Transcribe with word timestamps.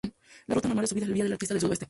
La 0.47 0.55
ruta 0.55 0.67
normal 0.67 0.85
de 0.85 0.87
subida 0.87 1.03
es 1.05 1.09
la 1.09 1.13
vía 1.13 1.23
de 1.25 1.29
la 1.29 1.35
arista 1.35 1.53
del 1.53 1.61
sudoeste. 1.61 1.79